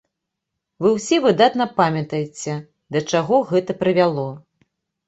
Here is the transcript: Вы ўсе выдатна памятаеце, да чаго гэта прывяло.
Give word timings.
Вы 0.85 0.93
ўсе 0.95 1.19
выдатна 1.27 1.67
памятаеце, 1.81 2.57
да 2.97 3.07
чаго 3.13 3.35
гэта 3.55 3.71
прывяло. 3.85 4.31